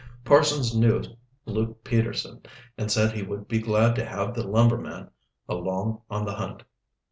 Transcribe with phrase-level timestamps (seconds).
[0.25, 1.03] Parsons knew
[1.45, 2.41] Luke Peterson,
[2.75, 5.11] and said he would be glad to have the lumberman
[5.47, 6.63] along on the hunt.